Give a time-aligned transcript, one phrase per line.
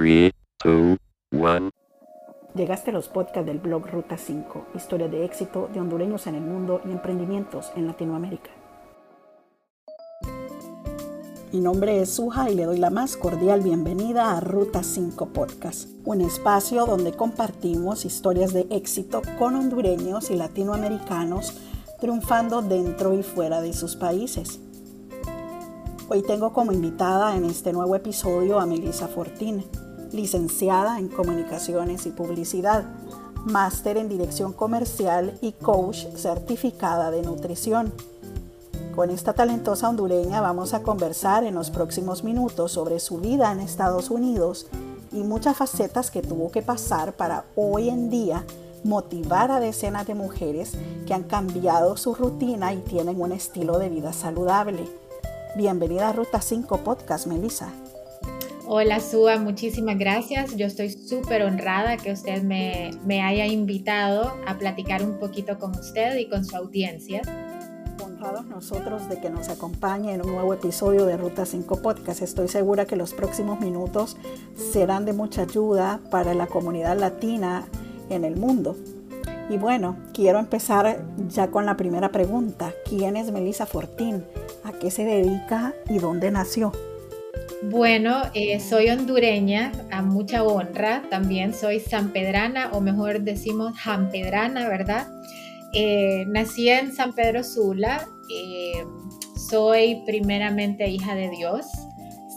[0.00, 0.32] 3,
[0.64, 0.96] 2,
[1.32, 1.70] 1.
[2.54, 6.40] Llegaste a los podcasts del blog Ruta 5, historia de éxito de hondureños en el
[6.40, 8.48] mundo y emprendimientos en Latinoamérica.
[11.52, 15.90] Mi nombre es Suja y le doy la más cordial bienvenida a Ruta 5 Podcast,
[16.06, 21.60] un espacio donde compartimos historias de éxito con hondureños y latinoamericanos
[22.00, 24.60] triunfando dentro y fuera de sus países.
[26.08, 29.62] Hoy tengo como invitada en este nuevo episodio a Melissa Fortín,
[30.12, 32.84] licenciada en Comunicaciones y Publicidad,
[33.44, 37.92] máster en Dirección Comercial y coach certificada de nutrición.
[38.94, 43.60] Con esta talentosa hondureña vamos a conversar en los próximos minutos sobre su vida en
[43.60, 44.66] Estados Unidos
[45.12, 48.44] y muchas facetas que tuvo que pasar para hoy en día
[48.84, 50.72] motivar a decenas de mujeres
[51.06, 54.88] que han cambiado su rutina y tienen un estilo de vida saludable.
[55.56, 57.68] Bienvenida a Ruta 5 Podcast, Melissa.
[58.72, 60.54] Hola Sua, muchísimas gracias.
[60.54, 66.16] Yo estoy súper honrada que usted me, haya invitado a platicar un poquito con usted
[66.18, 67.20] y con su audiencia.
[68.00, 72.22] Honrados nosotros de que nos acompañe en un nuevo episodio de Ruta 5 Podcast.
[72.22, 74.16] Estoy segura que los próximos minutos
[74.54, 77.66] serán de mucha ayuda para la comunidad latina
[78.08, 78.76] en el mundo.
[79.48, 82.72] Y bueno, quiero empezar ya con la primera pregunta.
[82.88, 84.24] ¿Quién es Melissa Fortín?
[84.62, 86.70] ¿A qué se dedica y dónde nació?
[87.62, 91.02] Bueno, eh, soy hondureña, a mucha honra.
[91.10, 95.08] También soy sanpedrana, o mejor decimos jampedrana, ¿verdad?
[95.74, 98.08] Eh, nací en San Pedro Sula.
[98.30, 98.82] Eh,
[99.50, 101.66] soy primeramente hija de Dios.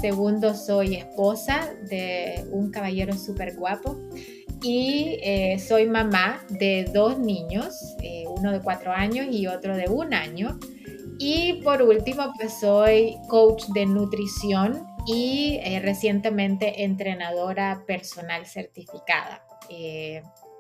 [0.02, 3.98] Segundo, soy esposa de un caballero súper guapo
[4.62, 5.18] y
[5.66, 7.96] soy mamá de dos niños,
[8.28, 10.60] uno de cuatro años y otro de un año.
[11.20, 19.46] Y por último, pues soy coach de nutrición y eh, recientemente entrenadora personal certificada.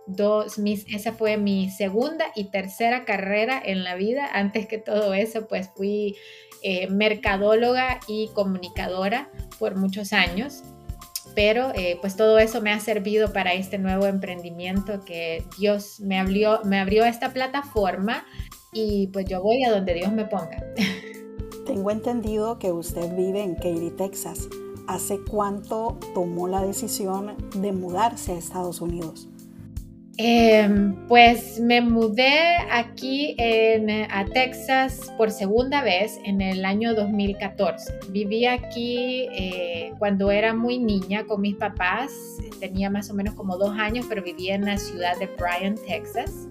[0.05, 4.29] dos, mis, esa fue mi segunda y tercera carrera en la vida.
[4.33, 6.15] Antes que todo eso, pues fui
[6.89, 10.63] mercadóloga y comunicadora por muchos años
[11.35, 16.19] pero eh, pues todo eso me ha servido para este nuevo emprendimiento que Dios me
[16.19, 18.25] abrió, me abrió esta plataforma
[18.71, 20.63] y pues yo voy a donde Dios me ponga.
[21.65, 24.49] Tengo entendido que usted vive en Katy, Texas.
[24.87, 29.29] ¿Hace cuánto tomó la decisión de mudarse a Estados Unidos?
[30.17, 37.93] Em, pues me mudé aquí en, a Texas por segunda vez en el año 2014.
[38.09, 42.11] Viví aquí eh, cuando era muy niña con mis papás.
[42.59, 46.47] Tenía más o menos como dos años, pero vivía en la ciudad de Bryan, Texas.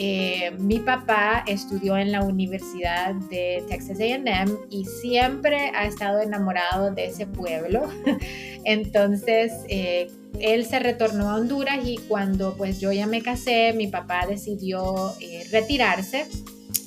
[0.00, 6.92] Eh, mi papá estudió en la Universidad de Texas AM y siempre ha estado enamorado
[6.92, 7.88] de ese pueblo.
[8.64, 13.88] Entonces, eh, él se retornó a Honduras y cuando pues yo ya me casé, mi
[13.88, 16.26] papá decidió eh, retirarse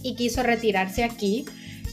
[0.04, 1.46] y quiso retirarse aquí.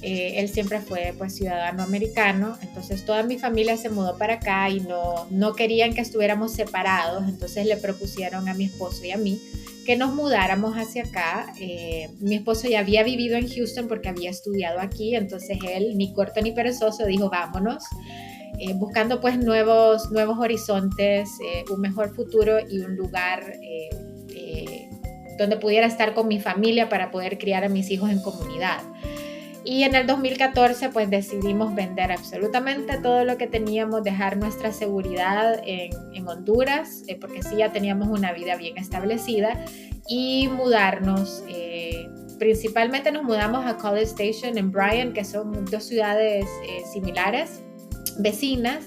[0.02, 4.78] él siempre fue pues ciudadano americano, entonces toda mi familia se mudó para acá y
[4.78, 9.40] no, no querían que estuviéramos separados, entonces le propusieron a mi esposo y a mí
[9.88, 11.46] que nos mudáramos hacia acá.
[11.58, 16.12] Eh, mi esposo ya había vivido en Houston porque había estudiado aquí, entonces él, ni
[16.12, 17.84] corto ni perezoso, dijo vámonos,
[18.58, 23.54] eh, buscando pues nuevos, nuevos horizontes, eh, un mejor futuro y un lugar
[25.38, 28.80] donde pudiera estar con mi familia para poder criar a mis hijos en comunidad.
[29.70, 35.60] Y en el 2014 pues decidimos vender absolutamente todo lo que teníamos, dejar nuestra seguridad
[35.62, 39.62] en, Honduras, eh, porque sí ya teníamos una vida bien establecida,
[40.08, 41.44] y mudarnos.
[41.48, 42.08] Eh,
[42.38, 47.62] principalmente nos mudamos a College Station en Bryan, que son dos ciudades eh, similares,
[48.18, 48.86] vecinas.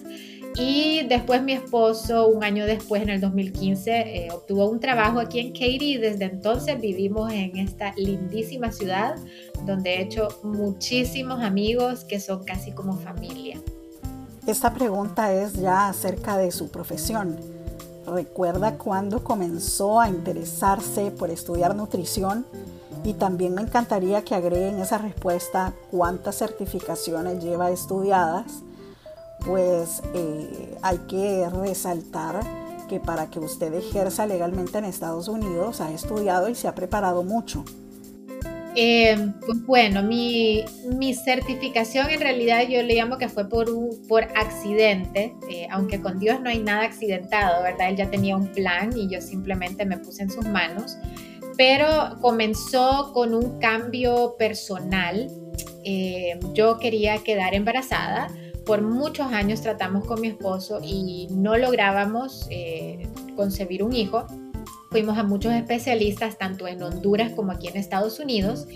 [0.56, 5.54] Y después mi esposo, un año después, en el 2015, obtuvo un trabajo aquí en
[5.54, 9.16] Katy y desde entonces vivimos en esta lindísima ciudad
[9.66, 13.62] donde he hecho muchísimos amigos que son casi como familia.
[14.46, 17.38] Esta pregunta es ya acerca de su profesión.
[18.06, 22.46] ¿Recuerda cuándo comenzó a interesarse por estudiar nutrición?
[23.04, 28.64] Y también me encantaría que agreguen esa respuesta cuántas certificaciones lleva estudiadas,
[29.46, 32.40] pues eh, hay que resaltar
[32.88, 37.24] que para que usted ejerza legalmente en Estados Unidos ha estudiado y se ha preparado
[37.24, 37.64] mucho.
[38.76, 40.64] Eh, pues bueno, mi,
[40.98, 43.68] mi, certificación en realidad yo le llamo que fue por,
[44.08, 47.90] por accidente, eh, aunque con Dios no hay nada accidentado, ¿verdad?
[47.90, 50.98] Él ya tenía un plan y yo simplemente me puse en sus manos,
[51.58, 55.28] pero comenzó con un cambio personal.
[55.84, 58.30] Eh, yo quería quedar embarazada
[58.66, 64.26] por muchos años tratamos con mi esposo y no lográbamos eh, concebir un hijo.
[64.92, 68.68] Fuimos a muchos especialistas, tanto en Honduras como aquí en Estados Unidos,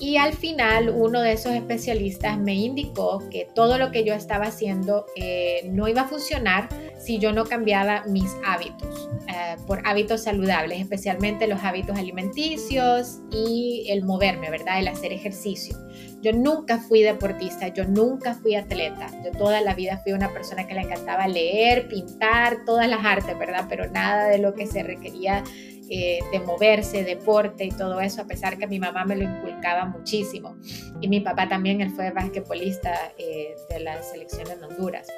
[0.00, 4.46] y al final uno de esos especialistas me indicó que todo lo que yo estaba
[4.46, 10.22] haciendo eh, no iba a funcionar si yo no cambiaba mis hábitos eh, por hábitos
[10.22, 14.80] saludables, especialmente los hábitos alimenticios y el moverme, ¿verdad?
[14.80, 15.76] El hacer ejercicio.
[16.22, 19.08] Yo nunca fui deportista, yo nunca fui atleta.
[19.24, 23.38] Yo toda la vida fui una persona que le encantaba leer, pintar, todas las artes,
[23.38, 23.66] ¿verdad?
[23.68, 25.42] Pero nada de lo que se requería
[25.92, 29.86] eh, de moverse, deporte y todo eso, a pesar que mi mamá me lo inculcaba
[29.86, 30.56] muchísimo.
[31.00, 35.08] Y mi papá también, él fue basquetbolista eh, de la selección de Honduras.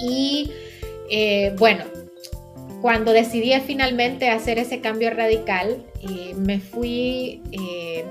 [0.00, 0.50] Y
[1.08, 1.84] eh, bueno,
[2.80, 5.86] cuando decidí finalmente hacer ese cambio radical,
[6.36, 7.40] me fui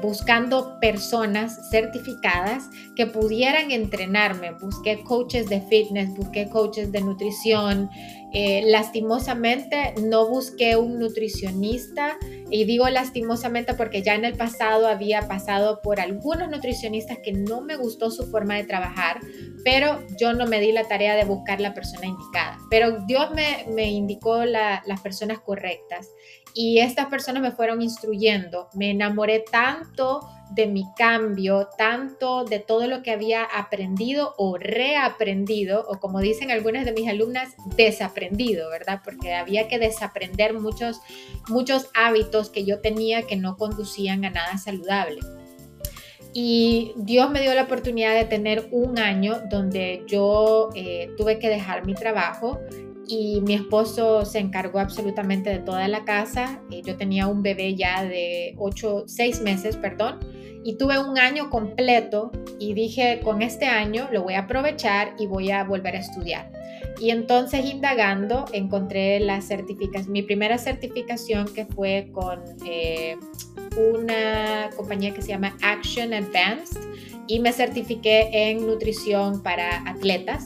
[0.02, 4.52] buscando personas certificadas que pudieran entrenarme.
[4.52, 7.90] Busqué coaches de fitness, busqué coaches de nutrición,
[8.34, 12.18] eh, lastimosamente no busqué un nutricionista
[12.50, 17.62] y digo lastimosamente porque ya en el pasado había pasado por algunos nutricionistas que no
[17.62, 19.20] me gustó su forma de trabajar,
[19.64, 22.58] pero yo no me di la tarea de buscar la persona indicada.
[22.70, 26.10] Pero Dios me, me indicó las personas correctas
[26.54, 28.70] y estas personas me fueron instruyendo.
[28.74, 35.86] Me enamoré tanto de mi cambio, tanto de todo lo que había aprendido o reaprendido,
[35.88, 39.02] o como dicen algunas de mis alumnas, desaprendido, ¿verdad?
[39.04, 41.00] Porque había que desaprender muchos,
[41.48, 45.20] muchos hábitos que yo tenía que no conducían a nada saludable.
[46.34, 51.50] Y Dios me dio la oportunidad de tener un año donde yo eh, tuve que
[51.50, 52.60] dejar mi trabajo
[53.08, 56.62] y mi esposo se encargó absolutamente de toda la casa.
[56.72, 60.20] Eh, yo tenía un bebé ya de 8, 6 meses, perdón,
[60.64, 65.28] y tuve un año completo y dije, con este año lo voy a aprovechar y
[65.28, 66.52] voy a volver a estudiar.
[67.00, 73.18] Y entonces indagando encontré la certificación, mi primera certificación que fue con eh,
[73.78, 76.80] una compañía que se llama Action Advanced
[77.28, 80.46] y me certifiqué en nutrición para atletas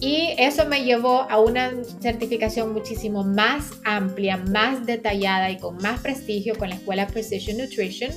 [0.00, 6.00] y eso me llevó a una certificación muchísimo más amplia, más detallada y con más
[6.00, 8.12] prestigio con la escuela Precision Nutrition.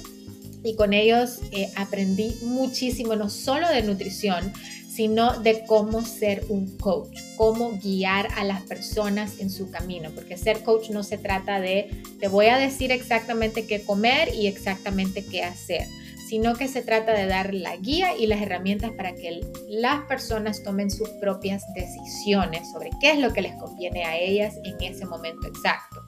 [0.63, 4.53] Y con ellos eh, aprendí muchísimo, no solo de nutrición,
[4.89, 10.35] sino de cómo ser un coach, cómo guiar a las personas en su camino, porque
[10.35, 11.89] ser coach no se trata de
[12.19, 15.87] te voy a decir exactamente qué comer y exactamente qué hacer
[16.29, 20.61] sino que se trata de dar la guía y las herramientas para que las personas
[20.61, 25.07] tomen sus propias decisiones sobre qué es lo que les conviene a ellas en ese
[25.07, 26.03] momento exacto.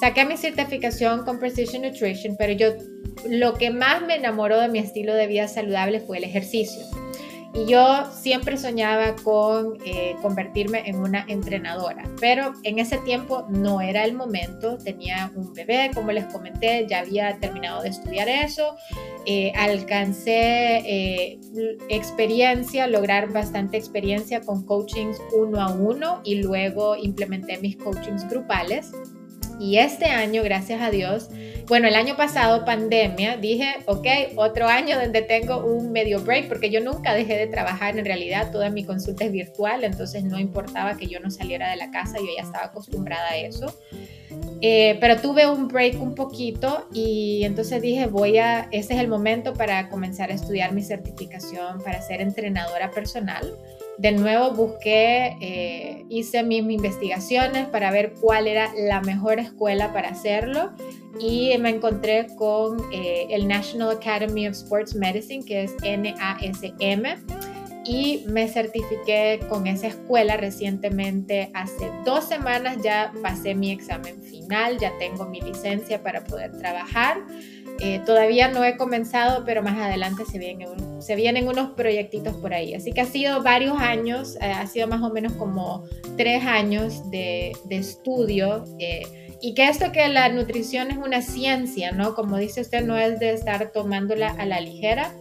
[0.00, 2.68] Saqué mi certificación con Precision Nutrition, pero yo
[3.28, 6.84] lo que más me enamoró de mi estilo de vida saludable fue el ejercicio.
[7.54, 13.82] Y yo siempre soñaba con eh, convertirme en una entrenadora, pero en ese tiempo no
[13.82, 14.78] era el momento.
[14.78, 18.76] Tenía un bebé, como les comenté, ya había terminado de estudiar eso.
[19.26, 21.40] Eh, alcancé eh,
[21.90, 28.92] experiencia, lograr bastante experiencia con coachings uno a uno y luego implementé mis coachings grupales.
[29.62, 31.28] Y este año, gracias a Dios,
[31.68, 36.68] bueno, el año pasado, pandemia, dije, ok, otro año donde tengo un medio break, porque
[36.68, 40.96] yo nunca dejé de trabajar, en realidad toda mi consulta es virtual, entonces no importaba
[40.96, 43.72] que yo no saliera de la casa, yo ya estaba acostumbrada a eso.
[44.60, 49.06] Eh, pero tuve un break un poquito y entonces dije, voy a, este es el
[49.06, 53.56] momento para comenzar a estudiar mi certificación para ser entrenadora personal
[53.98, 60.08] de nuevo busqué, eh, hice mis, investigaciones para ver cuál era la mejor escuela para
[60.10, 60.72] hacerlo
[61.20, 67.04] y me encontré con eh, el National Academy of Sports Medicine, que es NASM,
[67.84, 71.50] y me certifiqué con esa escuela recientemente.
[71.54, 77.18] Hace dos semanas ya pasé mi examen final, ya tengo mi licencia para poder trabajar.
[77.80, 80.68] Eh, todavía no he comenzado, pero más adelante se vienen,
[81.02, 82.74] se vienen unos proyectitos por ahí.
[82.74, 85.84] Así que ha sido varios años, eh, ha sido más o menos como
[86.16, 88.64] tres años de, de estudio.
[88.78, 89.02] Eh,
[89.40, 92.14] y que esto que la nutrición es una ciencia, ¿no?
[92.14, 95.12] Como dice usted, no es de estar tomándola a la ligera.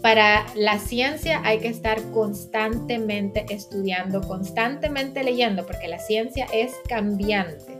[0.00, 7.75] Para la ciencia hay que estar constantemente estudiando, constantemente leyendo, porque la ciencia es cambiante.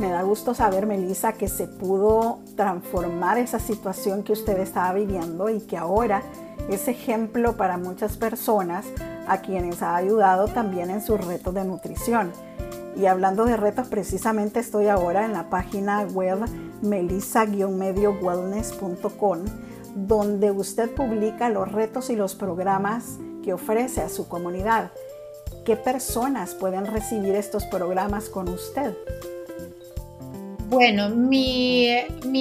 [0.00, 5.50] Me da gusto saber, Melissa, que se pudo transformar esa situación que usted estaba viviendo
[5.50, 6.22] y que ahora
[6.70, 8.86] es ejemplo para muchas personas
[9.28, 12.32] a quienes ha ayudado también en sus retos de nutrición.
[12.96, 16.46] Y hablando de retos, precisamente estoy ahora en la página web
[16.80, 19.38] melissa-mediowellness.com,
[19.96, 24.92] donde usted publica los retos y los programas que ofrece a su comunidad.
[25.66, 28.96] ¿Qué personas pueden recibir estos programas con usted?
[30.70, 31.88] Bueno, mi,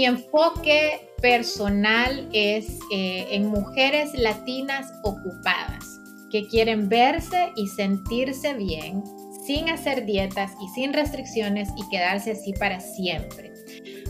[0.06, 9.04] enfoque personal es eh, en mujeres latinas ocupadas que quieren verse y sentirse bien
[9.48, 13.52] sin hacer dietas y sin restricciones y quedarse así para siempre.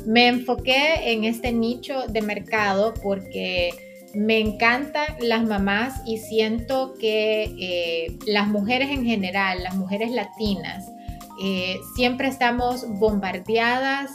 [0.05, 3.69] Me enfoqué en este nicho de mercado porque
[4.13, 10.91] me encantan las mamás y siento que eh, las mujeres en general, las mujeres latinas,
[11.41, 14.11] eh, siempre estamos bombardeadas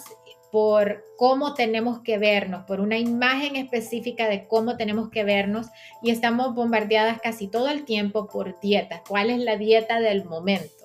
[0.53, 5.67] por cómo tenemos que vernos, por una imagen específica de cómo tenemos que vernos
[6.01, 9.01] y estamos bombardeadas casi todo el tiempo por dietas.
[9.09, 10.85] ¿Cuál es la dieta del momento?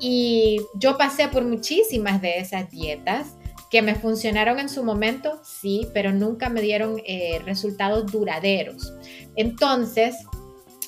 [0.00, 3.36] Y yo pasé por muchísimas de esas dietas
[3.70, 8.92] que me funcionaron en su momento, sí, pero nunca me dieron eh, resultados duraderos.
[9.36, 10.16] Entonces,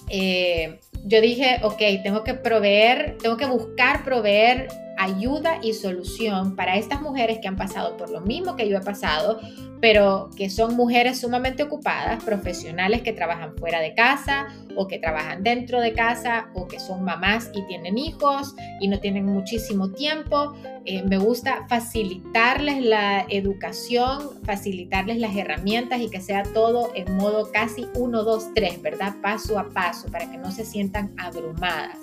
[0.09, 4.69] eh, yo dije, ok, tengo que proveer, tengo que buscar proveer
[4.99, 8.81] ayuda y solución para estas mujeres que han pasado por lo mismo que yo he
[8.81, 9.41] pasado,
[9.81, 15.43] pero que son mujeres sumamente ocupadas, profesionales que trabajan fuera de casa o que trabajan
[15.43, 20.55] dentro de casa o que son mamás y tienen hijos y no tienen muchísimo tiempo.
[20.85, 27.51] Eh, me gusta facilitarles la educación, facilitarles las herramientas y que sea todo en modo
[27.53, 29.15] casi 1, 2, 3, ¿verdad?
[29.23, 31.99] Paso a paso para que no se sientan abrumadas,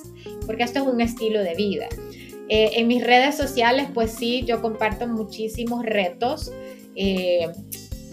[0.46, 1.88] porque esto es un estilo de vida.
[2.48, 6.52] Eh, en mis redes sociales, pues sí, yo comparto muchísimos retos.
[6.96, 7.48] Eh,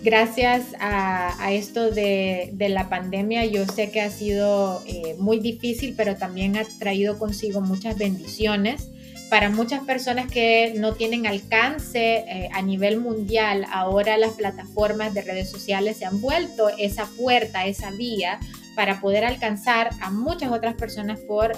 [0.02, 6.16] gracias a, esto de, la pandemia, yo sé que ha sido eh, muy difícil, pero
[6.16, 8.88] también ha traído consigo muchas bendiciones.
[9.28, 15.50] Para muchas personas que no tienen alcance a nivel mundial, ahora las plataformas de redes
[15.50, 18.38] sociales se han vuelto esa puerta, esa vía
[18.76, 21.52] para poder alcanzar a muchas otras personas por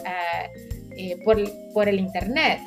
[0.97, 2.61] eh, por, el Internet.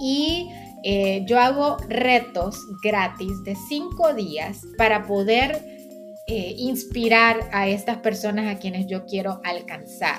[0.00, 0.50] Y
[0.84, 5.60] eh, yo hago retos gratis de cinco días para poder
[6.26, 10.18] eh, inspirar a estas personas a quienes yo quiero alcanzar.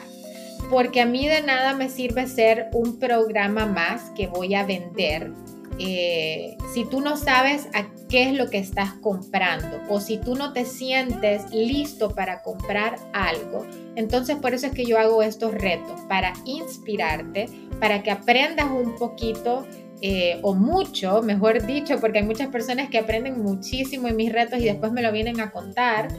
[0.70, 5.32] Porque a mí de nada me sirve ser un programa más que voy a vender
[5.80, 10.36] eh, si tú no sabes a qué es lo que estás comprando o si tú
[10.36, 13.66] no te sientes listo para comprar algo,
[13.96, 17.48] entonces por eso es que yo hago estos retos, para inspirarte,
[17.80, 19.66] para que aprendas un poquito
[20.02, 24.60] eh, o mucho, mejor dicho, porque hay muchas personas que aprenden muchísimo en mis retos
[24.60, 26.10] y después me lo vienen a contar.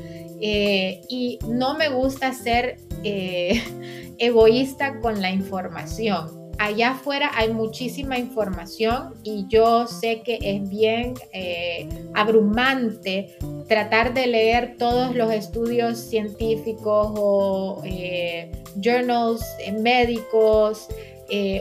[0.41, 2.79] Eh, y no me gusta ser
[4.19, 11.15] egoísta con la información allá afuera hay muchísima información y yo sé que es bien
[11.33, 13.37] eh, abrumante
[13.69, 20.89] tratar de leer todos los estudios científicos o eh, journals eh, médicos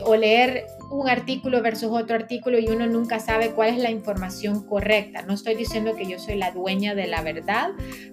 [0.04, 4.64] o leer un artículo versus otro artículo y uno nunca sabe cuál es la información
[4.64, 5.22] correcta.
[5.22, 7.70] No estoy diciendo que yo soy la dueña de la verdad,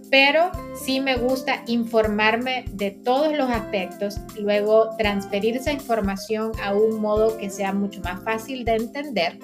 [0.09, 7.00] pero sí me gusta informarme de todos los aspectos, luego transferir esa información a un
[7.00, 9.38] modo que sea mucho más fácil de entender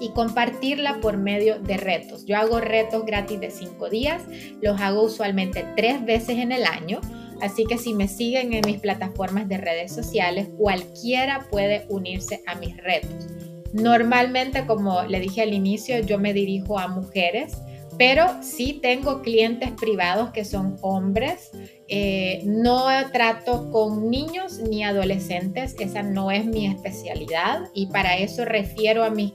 [0.00, 2.24] y compartirla por medio de retos.
[2.24, 4.22] Yo hago retos gratis de cinco días,
[4.62, 7.00] los hago usualmente tres veces en el año
[7.40, 12.54] Así que si me siguen en mis plataformas de redes sociales, cualquiera puede unirse a
[12.56, 13.26] mis retos.
[13.72, 17.56] Normalmente, como le dije al inicio, yo me dirijo a mujeres
[18.00, 21.50] pero sí tengo clientes privados que son hombres.
[21.86, 28.46] Eh, no trato con niños ni adolescentes, esa no es mi especialidad y para eso
[28.46, 29.32] refiero a mis,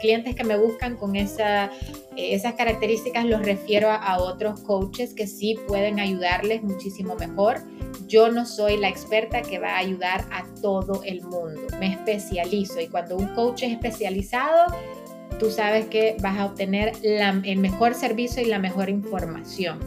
[0.00, 1.70] clientes que me buscan con esa,
[2.16, 7.62] esas características, los refiero a, a otros coaches que sí pueden ayudarles muchísimo mejor.
[8.06, 12.80] Yo no soy la experta que va a ayudar a todo el mundo, me especializo
[12.80, 14.72] y cuando un coach es especializado,
[15.38, 19.78] tú sabes que vas a obtener el mejor servicio y la mejor información.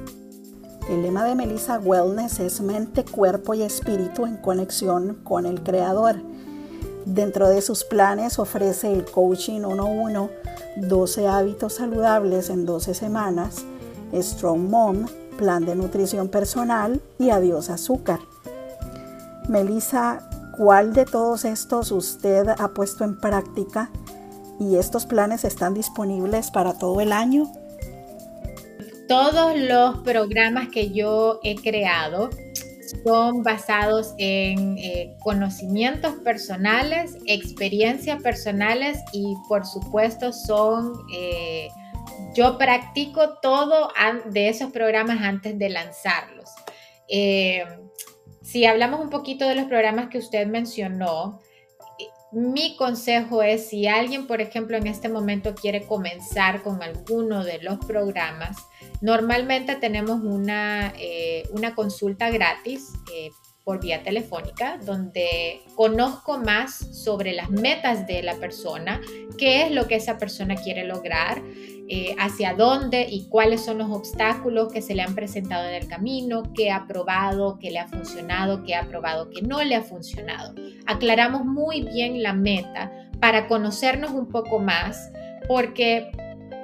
[0.90, 6.16] El lema de Melissa Wellness es mente, cuerpo y espíritu en conexión con el Creador.
[7.06, 10.30] Dentro de sus planes ofrece el Coaching 1-1,
[10.88, 13.66] 12 hábitos saludables en 12 semanas,
[14.14, 15.06] Strong Mom,
[15.38, 18.20] plan de nutrición personal y adiós azúcar.
[19.48, 23.90] Melissa, ¿cuál de todos estos usted ha puesto en práctica
[24.60, 27.52] y estos planes están disponibles para todo el año.
[29.08, 32.30] Todos los programas que yo he creado
[33.04, 41.70] son basados en eh, conocimientos personales, experiencias personales y por supuesto son, eh,
[42.36, 43.90] yo practico todo
[44.26, 46.50] de esos programas antes de lanzarlos.
[47.08, 47.64] Eh,
[48.42, 51.40] si hablamos un poquito de los programas que usted mencionó,
[52.32, 57.60] mi consejo es si alguien, por ejemplo, en este momento quiere comenzar con alguno de
[57.60, 58.56] los programas,
[59.02, 63.32] normalmente tenemos una, eh, una consulta gratis eh,
[63.64, 69.00] por vía telefónica, donde conozco más sobre las metas de la persona,
[69.38, 71.42] qué es lo que esa persona quiere lograr,
[71.92, 75.88] eh, hacia dónde y cuáles son los obstáculos que se le han presentado en el
[75.88, 79.82] camino, qué ha probado, qué le ha funcionado, qué ha probado que no le ha
[79.82, 80.54] funcionado.
[80.86, 85.12] Aclaramos muy bien la meta para conocernos un poco más,
[85.48, 86.12] porque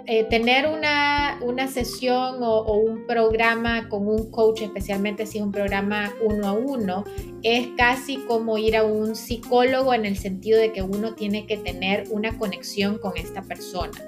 [0.08, 6.14] eh, tener una, sesión o, un programa con un coach, especialmente si es un programa
[6.22, 7.04] uno a uno,
[7.42, 11.58] es casi como ir a un psicólogo en el sentido de que uno tiene que
[11.58, 14.00] tener una conexión con esta persona.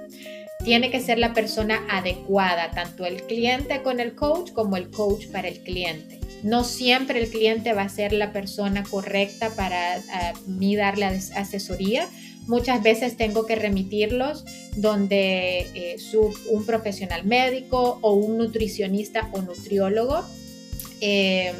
[0.63, 5.27] Tiene que ser la persona adecuada, tanto el cliente con el coach como el coach
[5.31, 6.19] para el cliente.
[6.43, 10.01] No siempre el cliente va a ser la persona correcta para
[10.45, 12.07] mí darle asesoría,
[12.47, 14.45] Muchas veces tengo que remitirlos
[14.77, 15.97] donde eh,
[16.49, 20.23] un profesional médico o un nutricionista o nutriólogo.
[21.01, 21.53] Eh,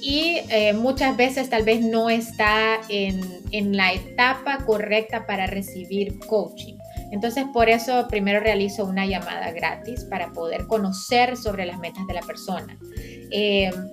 [0.00, 3.22] y eh, muchas veces tal vez no está en,
[3.52, 6.74] en la etapa correcta para recibir coaching.
[7.10, 12.14] Entonces, por eso primero realizo una llamada gratis para poder conocer sobre las metas de
[12.14, 12.76] la persona.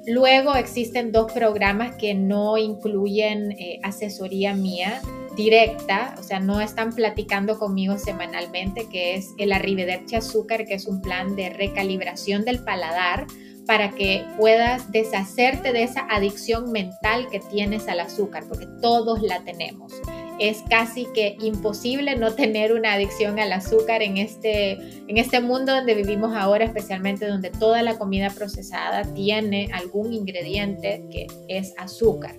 [0.07, 5.01] luego existen dos programas que no incluyen asesoría mía,
[5.35, 10.87] directa, o sea, no están platicando conmigo semanalmente, que es el Arrivederci Azúcar, que es
[10.87, 13.27] un plan de recalibración del paladar
[13.65, 19.43] para que puedas deshacerte de esa adicción mental que tienes al azúcar, porque todos la
[19.43, 19.93] tenemos.
[20.39, 25.73] Es casi que imposible no tener una adicción al azúcar en este, en este mundo
[25.75, 32.35] donde vivimos ahora, especialmente donde toda la comida procesada tiene algún ingrediente que es azúcar.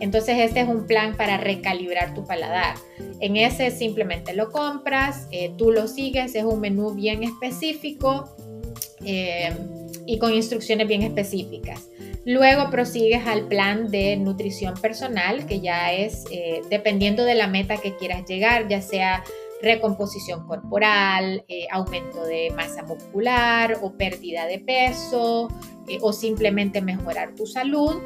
[0.00, 2.76] Entonces este es un plan para recalibrar tu paladar.
[3.20, 8.36] En ese simplemente lo compras, eh, tú lo sigues, es un menú bien específico
[9.04, 9.52] eh,
[10.06, 11.88] y con instrucciones bien específicas.
[12.24, 17.78] Luego prosigues al plan de nutrición personal, que ya es eh, dependiendo de la meta
[17.78, 19.24] que quieras llegar, ya sea
[19.60, 25.48] recomposición corporal, aumento de masa muscular o pérdida de peso
[26.00, 27.96] o simplemente mejorar tu salud.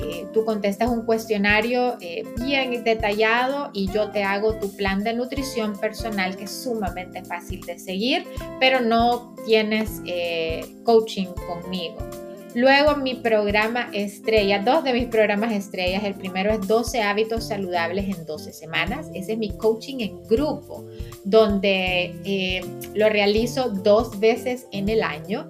[0.00, 5.12] Eh, tú contestas un cuestionario eh, bien detallado y yo te hago tu plan de
[5.12, 8.24] nutrición personal que es sumamente fácil de seguir,
[8.60, 11.96] pero no tienes eh, coaching conmigo.
[12.54, 18.16] Luego mi programa estrella, dos de mis programas estrellas, el primero es 12 hábitos saludables
[18.16, 20.86] en 12 semanas, ese es mi coaching en grupo,
[21.24, 25.46] donde lo realizo dos veces en el año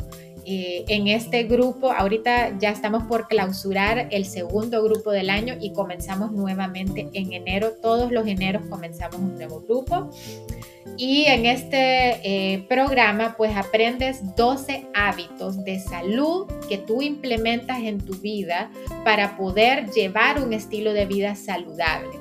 [0.50, 5.74] eh, en este grupo, ahorita ya estamos por clausurar el segundo grupo del año y
[5.74, 7.72] comenzamos nuevamente en enero.
[7.82, 10.08] Todos los eneros comenzamos un nuevo grupo.
[10.96, 12.20] Y en este
[12.54, 18.70] eh, programa pues aprendes 12 hábitos de salud que tú implementas en tu vida
[19.04, 22.18] para poder llevar un estilo de vida saludable.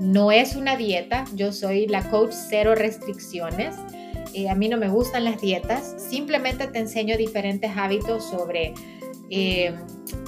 [0.00, 3.76] No es una dieta, yo soy la coach cero restricciones.
[4.34, 8.74] Eh, a mí no me gustan las dietas, simplemente te enseño diferentes hábitos sobre
[9.30, 9.74] eh,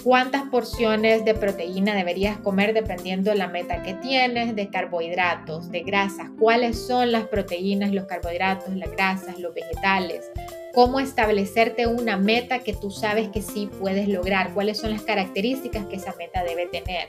[0.03, 5.83] cuántas porciones de proteína deberías comer dependiendo de la meta que tienes, de carbohidratos, de
[5.83, 10.31] grasas, cuáles son las proteínas, los carbohidratos, las grasas, los vegetales,
[10.75, 15.87] cómo establecerte una meta que tú sabes que sí puedes lograr, cuáles son las características
[15.87, 17.09] que esa meta debe tener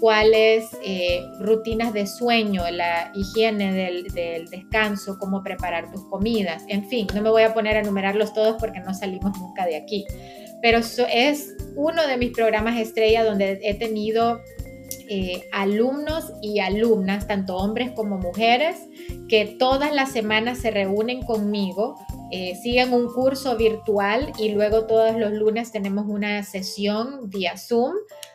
[0.00, 7.06] cuáles eh, rutinas de sueño, la higiene del, descanso, cómo preparar tus comidas, en fin,
[7.14, 10.06] no me voy a poner a enumerarlos todos porque no salimos nunca de aquí,
[10.62, 14.40] pero es uno de mis programas estrella donde he tenido
[15.08, 18.76] eh, alumnos y alumnas, tanto hombres como mujeres,
[19.28, 21.98] que todas las semanas se reúnen conmigo,
[22.30, 27.94] eh, siguen un curso virtual y luego todos los lunes tenemos una sesión vía Zoom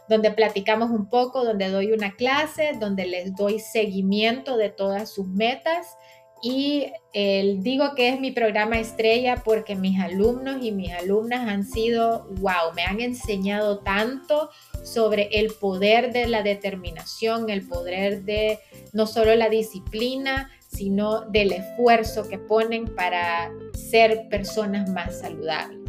[0.10, 5.28] donde platicamos un poco, donde doy una clase, donde les doy seguimiento de todas sus
[5.28, 5.98] metas.
[6.44, 12.28] Y digo que es mi programa estrella porque mis alumnos y mis alumnas han sido,
[12.40, 14.52] wow, me han enseñado tanto
[14.84, 18.60] sobre el poder de la determinación, el poder de
[18.94, 25.86] no solo la disciplina, sino del esfuerzo que ponen para ser personas más saludables.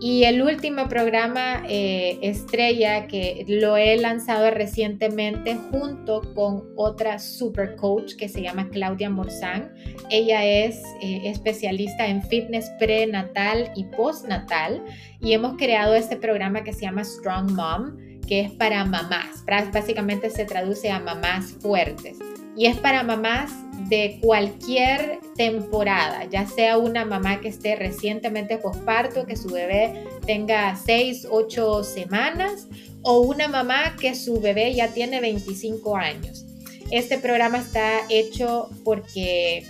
[0.00, 7.74] Y el último programa eh, estrella que lo he lanzado recientemente junto con otra super
[7.76, 9.72] coach que se llama Claudia Morzán.
[10.10, 14.84] Ella es eh, especialista en fitness prenatal y postnatal
[15.20, 19.44] y hemos creado este programa que se llama Strong Mom que es para mamás.
[19.72, 22.18] Básicamente se traduce a mamás fuertes.
[22.56, 23.50] Y es para mamás
[23.88, 30.76] de cualquier temporada, ya sea una mamá que esté recientemente posparto, que su bebé tenga
[30.76, 32.68] 6, 8 semanas,
[33.02, 36.44] o una mamá que su bebé ya tiene 25 años.
[36.90, 39.66] Este programa está hecho porque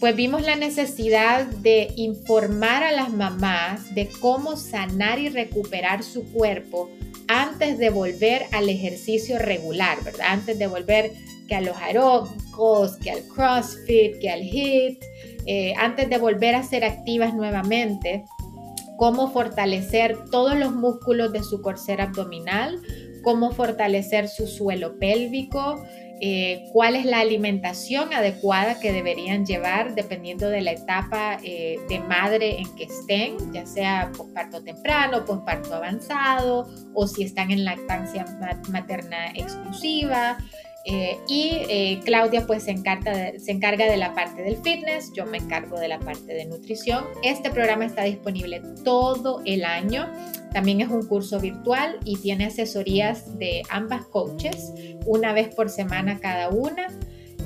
[0.00, 6.24] pues vimos la necesidad de informar a las mamás de cómo sanar y recuperar su
[6.32, 6.90] cuerpo
[7.28, 10.26] antes de volver al ejercicio regular, ¿verdad?
[10.30, 11.12] Antes de volver
[11.50, 15.04] que a los aeróbicos, que al CrossFit, que al HIIT,
[15.46, 18.24] eh, antes de volver a ser activas nuevamente,
[18.96, 22.80] cómo fortalecer todos los músculos de su corsera abdominal,
[23.24, 25.82] cómo fortalecer su suelo pélvico,
[26.22, 31.98] eh, cuál es la alimentación adecuada que deberían llevar dependiendo de la etapa eh, de
[31.98, 38.24] madre en que estén, ya sea parto temprano, parto avanzado o si están en lactancia
[38.68, 40.38] materna exclusiva.
[40.86, 45.38] Eh, y Claudia pues se encarga, se encarga de la parte del fitness, yo me
[45.38, 47.04] encargo de la parte de nutrición.
[47.22, 50.08] Este programa está disponible todo el año
[50.52, 54.72] también es un curso virtual y tiene asesorías de ambas coaches,
[55.06, 56.88] una vez por semana cada una.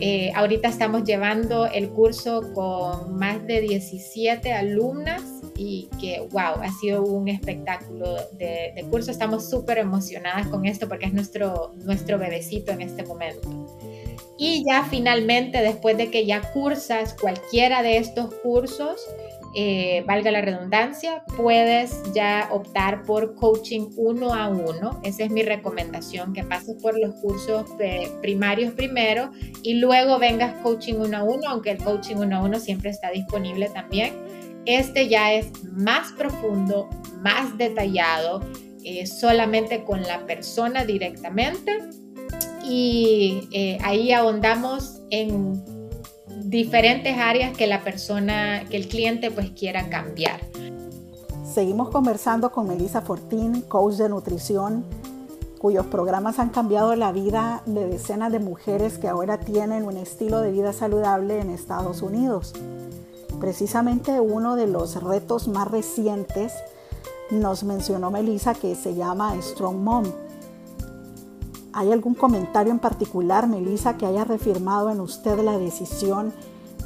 [0.00, 5.22] Eh, ahorita estamos llevando el curso con más de 17 alumnas
[5.56, 9.10] y que, wow, ha sido un espectáculo de, curso.
[9.10, 13.48] Estamos súper emocionadas con esto porque es nuestro, nuestro bebecito en este momento.
[14.36, 19.00] Y ya finalmente, después de que ya cursas cualquiera de estos cursos,
[19.56, 25.00] eh, valga la redundancia, puedes ya optar por coaching uno a uno.
[25.04, 27.64] Esa es mi recomendación, que pases por los cursos
[28.20, 29.30] primarios primero
[29.62, 33.10] y luego vengas coaching uno a uno, aunque el coaching uno a uno siempre está
[33.10, 34.14] disponible también.
[34.66, 36.88] Este ya es más profundo,
[37.20, 38.40] más detallado,
[38.82, 41.72] eh, solamente con la persona directamente.
[42.62, 45.62] Y eh, ahí ahondamos en
[46.44, 50.40] diferentes áreas que la persona, que el cliente pues quiera cambiar.
[51.54, 54.84] Seguimos conversando con Melissa Fortín, coach de nutrición,
[55.60, 60.40] cuyos programas han cambiado la vida de decenas de mujeres que ahora tienen un estilo
[60.40, 62.52] de vida saludable en Estados Unidos.
[63.40, 66.52] Precisamente uno de los retos más recientes
[67.30, 70.04] nos mencionó Melissa que se llama Strong Mom
[71.76, 76.32] ¿Hay algún comentario en particular, Melissa, que haya reafirmado en usted la decisión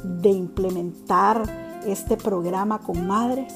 [0.03, 1.43] de implementar
[1.85, 3.53] este programa con madres?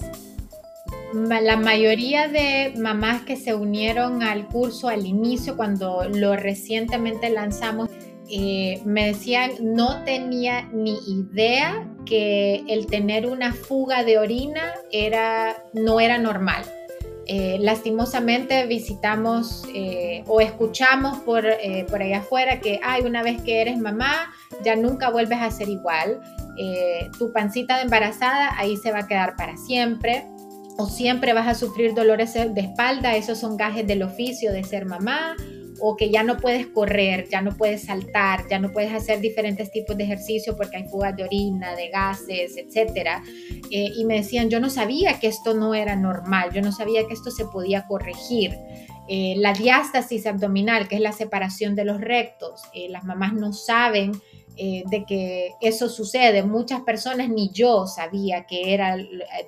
[1.11, 7.89] La mayoría de mamás que se unieron al curso al inicio, cuando lo recientemente lanzamos,
[8.29, 15.55] eh, me decían no tenía ni idea que el tener una fuga de orina era,
[15.73, 16.63] no era normal
[17.25, 23.41] eh, lastimosamente visitamos eh, o escuchamos por, eh, por allá afuera que hay una vez
[23.43, 24.33] que eres mamá
[24.65, 26.19] ya nunca vuelves a ser igual.
[27.17, 30.27] tu pancita de embarazada ahí se va a quedar para siempre
[30.77, 33.15] o siempre vas a sufrir dolores de espalda.
[33.15, 35.35] Esos son gajes del oficio de ser mamá
[35.85, 39.69] o que ya no puedes correr, ya no puedes saltar, ya no puedes hacer diferentes
[39.69, 43.21] tipos de ejercicio porque hay fugas de orina, de gases, etc.
[43.69, 47.05] Eh, y me decían, yo no sabía que esto no era normal, yo no sabía
[47.05, 48.57] que esto se podía corregir.
[49.09, 53.51] Eh, la diástasis abdominal, que es la separación de los rectos, eh, las mamás no
[53.51, 54.13] saben
[54.57, 56.43] eh, de que eso sucede.
[56.43, 58.97] Muchas personas, ni yo sabía que era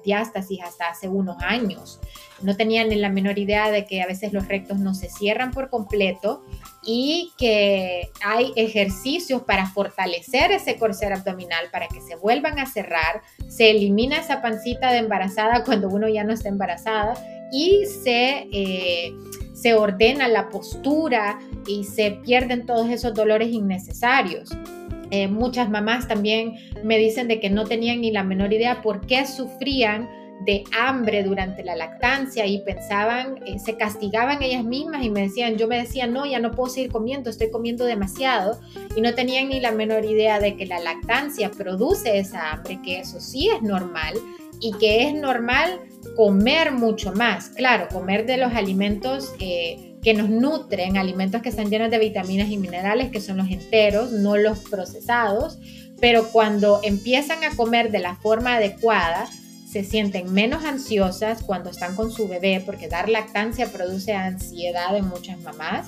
[0.04, 2.00] diástasis hasta hace unos años.
[2.42, 5.52] No tenían ni la menor idea de que a veces los rectos no se cierran
[5.52, 6.44] por completo
[6.84, 13.22] y que hay ejercicios para fortalecer ese corser abdominal para que se vuelvan a cerrar.
[13.48, 17.14] Se elimina esa pancita de embarazada cuando uno ya no está embarazada
[17.52, 18.48] y se...
[18.52, 19.14] Eh,
[19.56, 24.50] se ordena la postura y se pierden todos esos dolores innecesarios.
[25.12, 29.06] Eh, muchas mamás también me dicen de que no tenían ni la menor idea por
[29.06, 30.10] qué sufrían
[30.42, 35.58] de hambre durante la lactancia y pensaban, eh, se castigaban ellas mismas y me decían,
[35.58, 38.60] yo me decía, no, ya no puedo seguir comiendo, estoy comiendo demasiado
[38.96, 43.00] y no tenían ni la menor idea de que la lactancia produce esa hambre, que
[43.00, 44.14] eso sí es normal
[44.60, 45.82] y que es normal
[46.16, 49.34] comer mucho más, claro, comer de los alimentos
[50.06, 54.12] que nos nutren, alimentos que están llenos de vitaminas y minerales, que son los enteros,
[54.12, 55.58] no los procesados,
[56.00, 59.28] pero cuando empiezan a comer de la forma adecuada,
[59.68, 65.08] se sienten menos ansiosas cuando están con su bebé, porque dar lactancia produce ansiedad en
[65.08, 65.88] muchas mamás,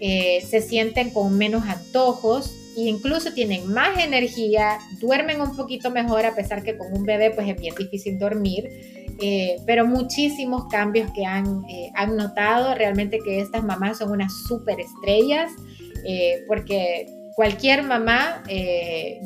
[0.00, 6.24] eh, se sienten con menos antojos e incluso tienen más energía, duermen un poquito mejor
[6.24, 11.10] a pesar que con un bebé pues es bien difícil dormir eh, pero muchísimos cambios
[11.12, 12.74] que han, eh, han, notado.
[12.74, 15.50] Realmente que estas mamás son unas súper estrellas,
[16.06, 18.42] eh, porque cualquier mamá,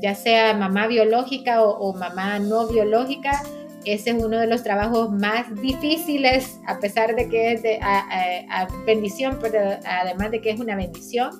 [0.00, 3.42] ya sea mamá biológica o, mamá no biológica,
[3.86, 7.78] ese es uno de los trabajos más difíciles, a pesar de que es de
[8.86, 11.30] bendición, pero además de que es una bendición,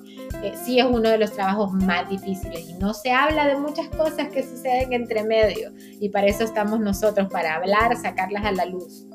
[0.63, 2.69] sí es uno de los trabajos más difíciles.
[2.69, 5.71] Y no se habla de muchas cosas que suceden entre medio.
[5.99, 9.05] Y para eso estamos nosotros, para hablar, sacarlas a la luz.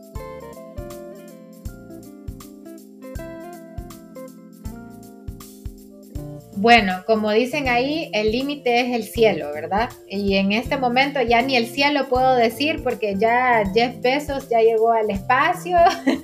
[6.60, 9.88] Bueno, como dicen ahí, el límite es el cielo, ¿verdad?
[10.08, 14.60] Y en este momento ya ni el cielo puedo decir porque ya Jeff Bezos ya
[14.60, 15.78] llegó al espacio,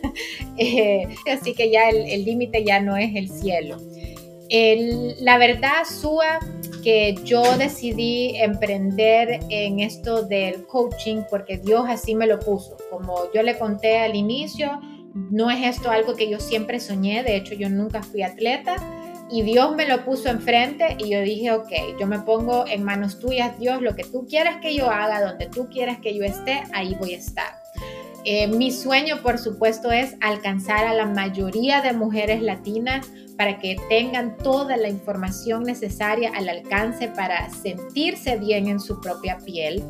[0.58, 3.78] eh, así que ya el límite ya no es el cielo
[5.20, 6.38] la verdad, Sua,
[6.82, 12.76] que yo decidí emprender en esto del coaching porque Dios así me lo puso.
[12.90, 14.80] Como yo le conté al inicio,
[15.14, 18.76] no es esto algo que yo siempre soñé, de hecho yo nunca fui atleta
[19.30, 23.18] y Dios me lo puso enfrente y yo dije, ok, yo me pongo en manos
[23.18, 26.62] tuyas, Dios, lo que tú quieras que yo haga, donde tú quieras que yo esté,
[26.72, 27.66] ahí voy a estar.
[28.24, 33.76] Eh, mi sueño, por supuesto, es alcanzar a la mayoría de mujeres latinas para que
[33.88, 39.82] tengan toda la información necesaria al alcance para sentirse bien en su propia piel,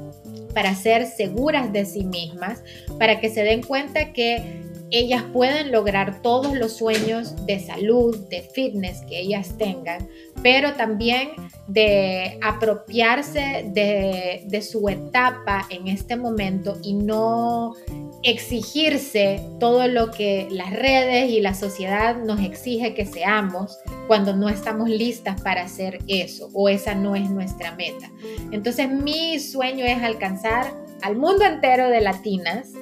[0.52, 2.62] para ser seguras de sí mismas,
[2.98, 8.42] para que se den cuenta que ellas pueden lograr todos los sueños de salud, de
[8.42, 10.08] fitness que ellas tengan,
[10.42, 11.30] pero también
[11.66, 17.74] de apropiarse de, su etapa en este momento y no
[18.22, 24.48] exigirse todo lo que las redes y la sociedad nos exige que seamos cuando no
[24.48, 28.10] estamos listas para hacer eso o esa no es nuestra meta.
[28.50, 30.72] Entonces mi sueño es alcanzar
[31.02, 32.72] al mundo entero de latinas.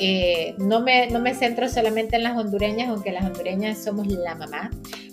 [0.00, 4.34] Eh, no, me, no me centro solamente en las hondureñas, aunque las hondureñas somos la
[4.34, 4.70] mamá,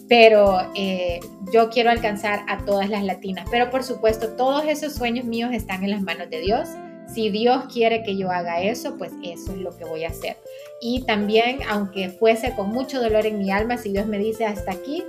[0.07, 1.19] pero eh,
[1.53, 3.47] yo quiero alcanzar a todas las latinas.
[3.49, 6.67] Pero por supuesto, todos esos sueños míos están en las manos de Dios
[7.07, 10.37] si Dios quiere que yo haga eso, pues eso es lo que voy a hacer.
[10.81, 14.71] Y también, aunque fuese con mucho dolor en mi alma, si Dios me dice hasta
[14.71, 15.03] aquí,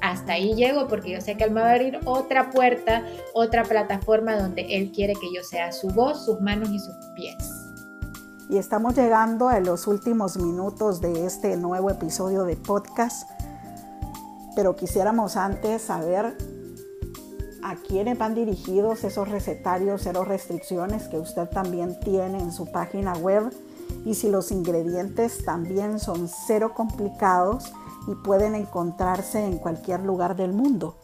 [0.00, 3.64] hasta ahí llego, porque yo sé que Él me va a abrir otra puerta, otra
[3.64, 7.67] plataforma donde Él quiere que yo sea su voz, sus manos y sus pies.
[8.50, 13.28] Y estamos llegando a los últimos minutos de este nuevo episodio de podcast,
[14.56, 16.34] pero quisiéramos antes saber
[17.62, 23.12] a quiénes van dirigidos esos recetarios cero restricciones que usted también tiene en su página
[23.18, 23.52] web
[24.06, 27.70] y si los ingredientes también son cero complicados
[28.10, 30.96] y pueden encontrarse en cualquier lugar del mundo.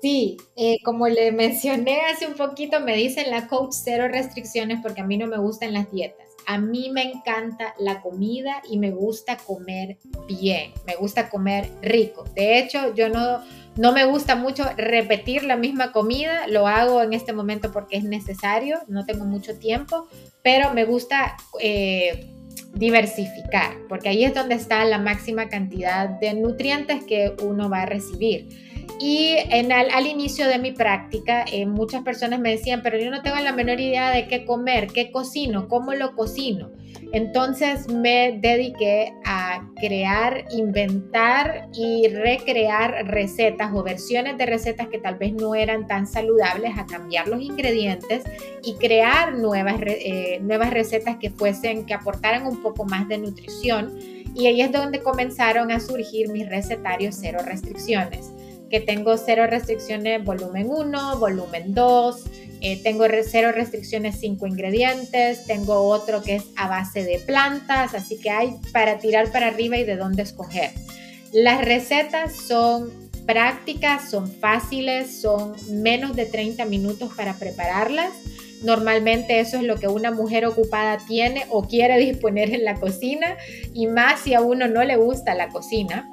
[0.00, 5.02] Sí, eh, como le mencioné hace un poquito, me dicen la coach cero restricciones porque
[5.02, 6.21] a mí no me gustan las dietas.
[6.46, 12.24] A mí me encanta la comida y me gusta comer bien, me gusta comer rico.
[12.34, 13.40] De hecho, yo no,
[13.76, 18.04] no me gusta mucho repetir la misma comida, lo hago en este momento porque es
[18.04, 20.06] necesario, no tengo mucho tiempo,
[20.42, 22.28] pero me gusta eh,
[22.74, 27.86] diversificar, porque ahí es donde está la máxima cantidad de nutrientes que uno va a
[27.86, 28.71] recibir.
[28.98, 33.22] Y en al, inicio de mi práctica, eh, muchas personas me decían, pero yo no
[33.22, 36.70] tengo la menor idea de qué comer, qué cocino, cómo lo cocino.
[37.12, 45.16] Entonces me dediqué a crear, inventar y recrear recetas o versiones de recetas que tal
[45.16, 48.22] vez no eran tan saludables, a cambiar los ingredientes
[48.62, 53.92] y crear nuevas, eh, nuevas recetas que fuesen, que aportaran un poco más de nutrición.
[54.34, 58.32] Y ahí es donde comenzaron a surgir mis recetarios cero restricciones
[58.72, 62.24] que tengo cero restricciones volumen 1, volumen 2,
[62.62, 68.18] eh, tengo cero restricciones 5 ingredientes, tengo otro que es a base de plantas, así
[68.18, 70.70] que hay para tirar para arriba y de dónde escoger.
[71.34, 72.90] Las recetas son
[73.26, 78.14] prácticas, son fáciles, son menos de 30 minutos para prepararlas.
[78.62, 83.36] Normalmente eso es lo que una mujer ocupada tiene o quiere disponer en la cocina
[83.74, 86.10] y más si a uno no le gusta la cocina.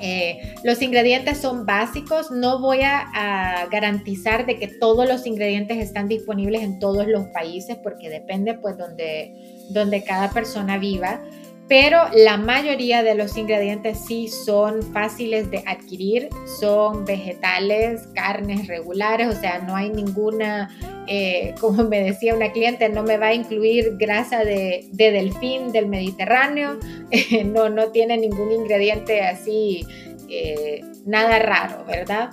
[0.00, 6.08] Eh, los ingredientes son básicos, no voy a, garantizar de que todos los ingredientes están
[6.08, 9.34] disponibles en todos los países porque depende pues donde,
[9.70, 11.22] donde cada persona viva,
[11.70, 16.28] pero la mayoría de los ingredientes sí son fáciles de adquirir,
[16.58, 22.88] son vegetales, carnes regulares, o sea, no hay ninguna, eh, como me decía una cliente,
[22.88, 26.76] no me va a incluir grasa de, delfín del Mediterráneo,
[27.44, 29.86] no, no tiene ningún ingrediente así,
[30.28, 32.30] eh, nada raro, ¿verdad?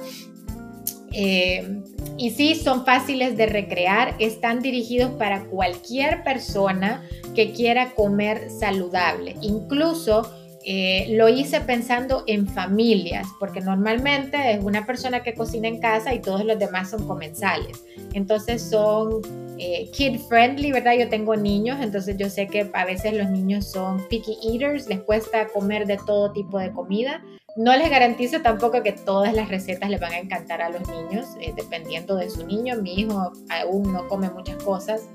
[1.13, 1.83] Eh,
[2.17, 9.35] y sí, son fáciles de recrear, están dirigidos para cualquier persona que quiera comer saludable.
[9.43, 10.27] Incluso
[10.65, 16.15] eh, lo hice pensando en familias, porque normalmente es una persona que cocina en casa
[16.15, 17.85] y todos los demás son comensales.
[18.13, 19.21] Entonces son
[19.59, 20.93] eh, kid friendly, ¿verdad?
[20.97, 25.01] Yo tengo niños, entonces yo sé que a veces los niños son picky eaters, les
[25.01, 27.21] cuesta comer de todo tipo de comida.
[27.55, 31.27] No les garantizo tampoco que todas las recetas les van a encantar a los niños,
[31.39, 32.81] eh, dependiendo de su niño.
[32.81, 35.07] Mi hijo aún no come muchas cosas,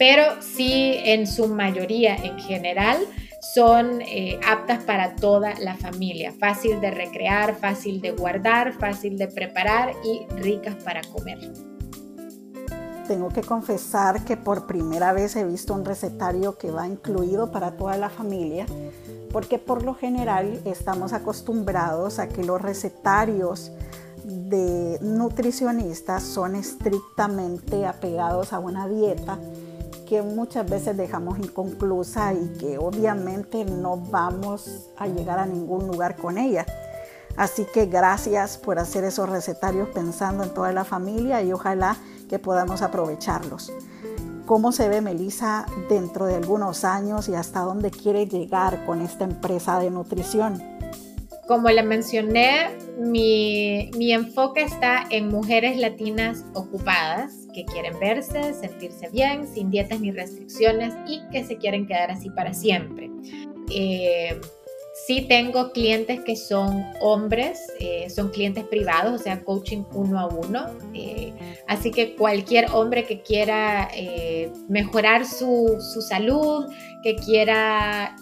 [0.00, 2.96] pero sí en su mayoría en general
[3.54, 9.28] son eh, aptas para toda la familia, fácil de recrear, fácil de guardar, fácil de
[9.28, 11.52] preparar y ricas para comer.
[13.06, 17.72] Tengo que confesar que por primera vez he visto un recetario que va incluido para
[17.72, 18.64] toda la familia
[19.30, 23.70] porque por lo general estamos acostumbrados a que los recetarios
[24.24, 29.38] de nutricionistas son estrictamente apegados a una dieta
[30.10, 36.16] que muchas veces dejamos inconclusa y que obviamente no vamos a llegar a ningún lugar
[36.16, 36.66] con ella.
[37.36, 41.96] Así que gracias por hacer esos recetarios pensando en toda la familia y ojalá
[42.28, 43.72] que podamos aprovecharlos
[44.46, 49.22] cómo se ve Melissa dentro de algunos años y hasta dónde quiere llegar con esta
[49.22, 50.79] empresa de nutrición.
[51.50, 59.08] Como le mencioné, mi, mi enfoque está en mujeres latinas ocupadas que quieren verse, sentirse
[59.08, 63.10] bien, sin dietas ni restricciones y que se quieren quedar así para siempre.
[63.74, 64.40] Eh,
[65.06, 70.26] Sí tengo clientes que son hombres, eh, son clientes privados, o sea, coaching uno a
[70.26, 70.66] uno.
[70.94, 71.32] Eh,
[71.68, 73.88] así que cualquier hombre que quiera
[74.68, 76.66] mejorar su, su, salud,
[77.02, 78.14] que quiera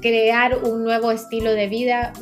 [0.00, 2.12] crear un nuevo estilo de vida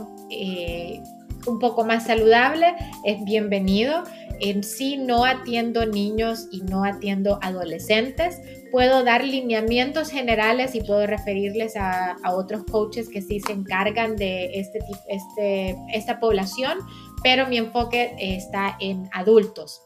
[1.46, 4.04] un poco más saludable, es bienvenido.
[4.40, 8.40] En sí no atiendo niños y no atiendo adolescentes.
[8.72, 14.46] Puedo dar lineamientos generales y puedo referirles a, otros coaches que sí se encargan de
[14.54, 16.78] este, este, esta población,
[17.22, 19.82] pero mi enfoque está en adultos.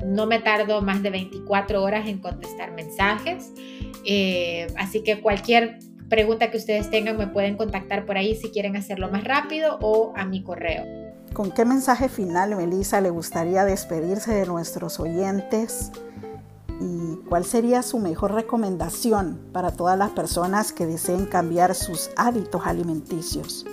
[0.06, 3.54] no me tardo más de 24 horas en contestar mensajes.
[4.06, 5.80] Eh, así que cualquier
[6.10, 10.12] pregunta que ustedes tengan me pueden contactar por ahí si quieren hacerlo más rápido o
[10.18, 11.01] a mi correo.
[11.34, 15.92] ¿Con qué mensaje final, Melissa, le gustaría despedirse de nuestros oyentes?
[16.82, 22.64] ¿Y cuál sería su mejor recomendación para todas las personas que deseen cambiar sus hábitos
[22.66, 23.66] alimenticios?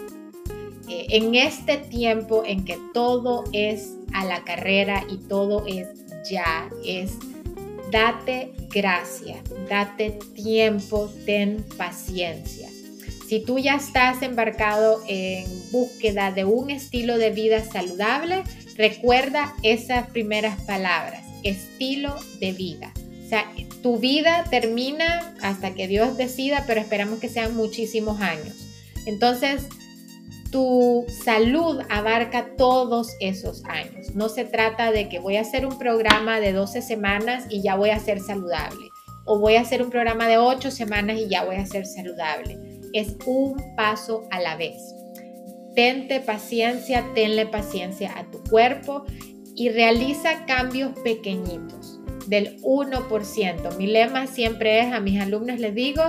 [0.88, 5.88] Eh, en este tiempo en que todo es a la carrera y todo es
[6.30, 7.18] ya, es
[7.90, 12.67] date gracia, date tiempo, ten paciencia.
[13.28, 18.42] Si tú ya estás embarcado en búsqueda de un estilo de vida saludable,
[18.74, 22.90] recuerda esas primeras palabras, estilo de vida.
[23.26, 23.44] O sea,
[23.82, 28.66] tu vida termina hasta que Dios decida, pero esperamos que sean muchísimos años.
[29.04, 29.66] Entonces,
[30.50, 34.14] tu salud abarca todos esos años.
[34.14, 37.76] No se trata de que voy a hacer un programa de 12 semanas y ya
[37.76, 38.88] voy a ser saludable.
[39.26, 42.67] O voy a hacer un programa de 8 semanas y ya voy a ser saludable
[42.92, 44.76] es un paso a la vez.
[45.74, 49.04] Tente paciencia, tenle paciencia a tu cuerpo
[49.54, 53.76] y realiza cambios pequeñitos del 1%.
[53.76, 56.02] Mi lema siempre es a mis alumnos les digo,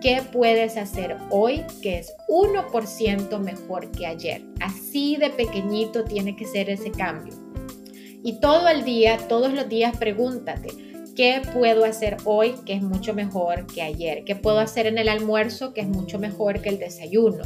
[0.00, 4.42] ¿qué puedes hacer hoy que es 1% mejor que ayer?
[4.60, 7.34] Así de pequeñito tiene que ser ese cambio.
[8.22, 10.68] Y todo el día, todos los días pregúntate,
[11.16, 14.24] ¿Qué puedo hacer hoy que es mucho mejor que ayer?
[14.24, 17.42] ¿Qué puedo hacer en el almuerzo que es mucho mejor que el desayuno?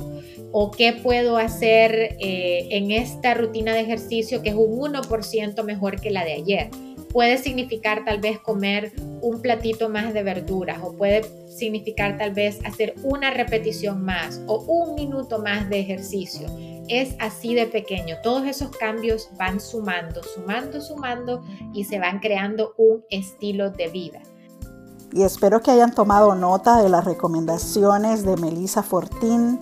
[0.51, 6.01] ¿O qué puedo hacer eh, en esta rutina de ejercicio que es un 1% mejor
[6.01, 6.71] que la de ayer?
[7.13, 8.91] Puede significar tal vez comer
[9.23, 14.59] un platito más de verduras o puede significar tal vez hacer una repetición más o
[14.63, 16.49] un minuto más de ejercicio
[16.91, 18.17] es así de pequeño.
[18.23, 24.21] Todos esos cambios van sumando, sumando, sumando y se van creando un estilo de vida.
[25.13, 29.61] Y espero que hayan tomado nota de las recomendaciones de Melissa Fortín,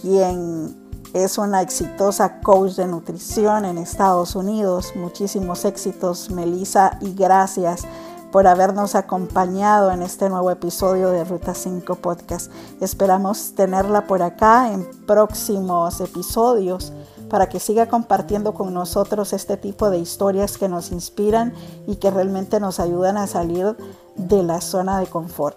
[0.00, 0.76] quien
[1.14, 4.92] es una exitosa coach de nutrición en Estados Unidos.
[4.94, 7.86] Muchísimos éxitos, Melissa, y gracias
[8.32, 12.52] por habernos acompañado en este nuevo episodio de Ruta 5 Podcast.
[12.80, 16.92] Esperamos tenerla por acá en próximos episodios
[17.30, 21.54] para que siga compartiendo con nosotros este tipo de historias que nos inspiran
[21.86, 23.76] y que realmente nos ayudan a salir
[24.16, 25.56] de la zona de confort.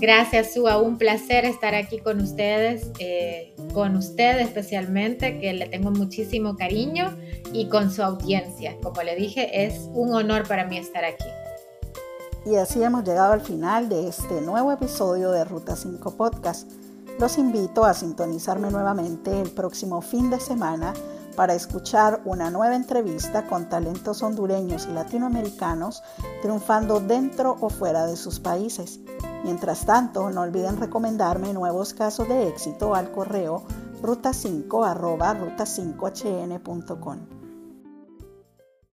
[0.00, 0.78] Gracias, Sua.
[0.80, 7.16] Un placer estar aquí con ustedes, eh, con usted especialmente, que le tengo muchísimo cariño,
[7.52, 8.76] y con su audiencia.
[8.82, 11.24] Como le dije, es un honor para mí estar aquí.
[12.46, 16.70] Y así hemos llegado al final de este nuevo episodio de Ruta 5 Podcast.
[17.18, 20.94] Los invito a sintonizarme nuevamente el próximo fin de semana
[21.36, 26.02] para escuchar una nueva entrevista con talentos hondureños y latinoamericanos
[26.42, 29.00] triunfando dentro o fuera de sus países.
[29.44, 33.62] Mientras tanto, no olviden recomendarme nuevos casos de éxito al correo
[34.02, 37.37] ruta5 ruta5hn.com.